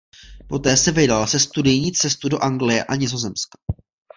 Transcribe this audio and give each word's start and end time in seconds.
Poté 0.47 0.77
se 0.77 0.91
vydal 0.91 1.27
se 1.27 1.39
studijní 1.39 1.91
cestu 1.91 2.29
do 2.29 2.43
Anglie 2.43 2.83
a 2.83 2.95
Nizozemska. 2.95 3.57